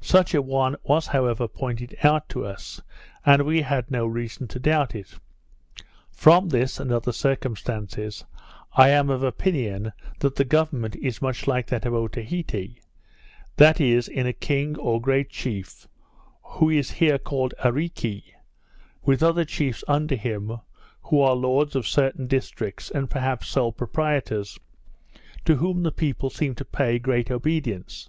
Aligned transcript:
Such 0.00 0.32
an 0.32 0.46
one 0.46 0.76
was 0.84 1.08
however 1.08 1.48
pointed 1.48 1.96
out 2.04 2.28
to 2.28 2.44
us; 2.44 2.80
and 3.24 3.42
we 3.42 3.62
had 3.62 3.90
no 3.90 4.06
reason 4.06 4.46
to 4.46 4.60
doubt 4.60 4.94
it. 4.94 5.12
From 6.08 6.48
this, 6.50 6.78
and 6.78 6.92
other 6.92 7.10
circumstances, 7.10 8.24
I 8.74 8.90
am 8.90 9.10
of 9.10 9.24
opinion 9.24 9.92
that 10.20 10.36
the 10.36 10.44
government 10.44 10.94
is 10.94 11.20
much 11.20 11.48
like 11.48 11.66
that 11.66 11.84
of 11.84 11.94
Otaheite: 11.94 12.78
That 13.56 13.80
is, 13.80 14.06
in 14.06 14.24
a 14.24 14.32
king 14.32 14.78
or 14.78 15.00
great 15.00 15.30
chief, 15.30 15.88
who 16.44 16.70
is 16.70 16.92
here 16.92 17.18
called 17.18 17.52
Areeke, 17.64 18.22
with 19.02 19.20
other 19.20 19.44
chiefs 19.44 19.82
under 19.88 20.14
him, 20.14 20.60
who 21.02 21.20
are 21.20 21.34
lords 21.34 21.74
of 21.74 21.88
certain 21.88 22.28
districts, 22.28 22.88
and 22.88 23.10
perhaps 23.10 23.48
sole 23.48 23.72
proprietors, 23.72 24.60
to 25.44 25.56
whom 25.56 25.82
the 25.82 25.90
people 25.90 26.30
seem 26.30 26.54
to 26.54 26.64
pay 26.64 27.00
great 27.00 27.32
obedience. 27.32 28.08